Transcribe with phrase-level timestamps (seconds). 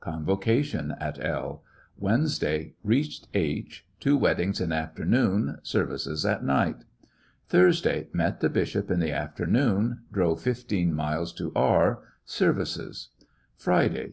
[0.00, 1.62] Convocation at L
[1.98, 2.72] "Wednesday.
[2.86, 3.86] Beached H.
[4.00, 6.76] Two wed dings in afternoon, services at night.
[7.50, 8.08] Thursday.
[8.14, 9.98] Met the bishop in the after noon.
[10.10, 11.94] Drove fifteen miles to E.
[12.24, 13.10] Services.
[13.54, 14.10] Friday.